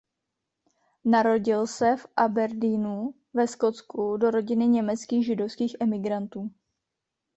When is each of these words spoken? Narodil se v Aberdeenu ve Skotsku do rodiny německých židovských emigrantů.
Narodil 1.05 1.67
se 1.67 1.97
v 1.97 2.05
Aberdeenu 2.15 3.13
ve 3.33 3.47
Skotsku 3.47 4.17
do 4.17 4.31
rodiny 4.31 4.67
německých 4.67 5.25
židovských 5.25 5.75
emigrantů. 5.79 6.51